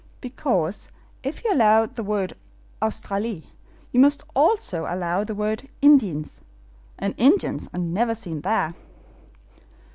[0.19, 0.87] "Because,
[1.21, 2.33] if you allow the word
[2.81, 3.43] AUSTRALIE!
[3.91, 6.41] you must also allow the word INDIENS,
[6.97, 8.73] and Indians are never seen there."